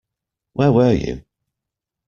[0.53, 1.25] Where were you?